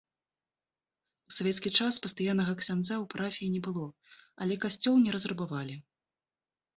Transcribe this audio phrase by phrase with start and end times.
[1.31, 3.85] У савецкі час пастаяннага ксяндза ў парафіі не было,
[4.47, 5.75] але касцёл не разрабавалі.